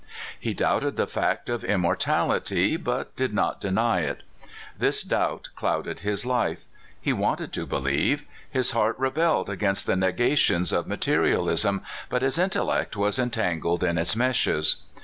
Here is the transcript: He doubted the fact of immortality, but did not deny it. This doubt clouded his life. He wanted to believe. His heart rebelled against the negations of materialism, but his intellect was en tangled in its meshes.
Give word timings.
He 0.39 0.55
doubted 0.55 0.95
the 0.95 1.05
fact 1.05 1.47
of 1.47 1.63
immortality, 1.63 2.75
but 2.75 3.15
did 3.15 3.35
not 3.35 3.61
deny 3.61 3.99
it. 3.99 4.23
This 4.75 5.03
doubt 5.03 5.49
clouded 5.55 5.99
his 5.99 6.25
life. 6.25 6.65
He 6.99 7.13
wanted 7.13 7.53
to 7.53 7.67
believe. 7.67 8.25
His 8.49 8.71
heart 8.71 8.97
rebelled 8.97 9.47
against 9.47 9.85
the 9.85 9.95
negations 9.95 10.73
of 10.73 10.87
materialism, 10.87 11.83
but 12.09 12.23
his 12.23 12.39
intellect 12.39 12.95
was 12.97 13.19
en 13.19 13.29
tangled 13.29 13.83
in 13.83 13.99
its 13.99 14.15
meshes. 14.15 14.77